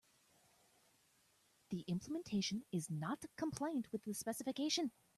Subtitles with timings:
[1.69, 4.91] The implementation is not compliant with the specification.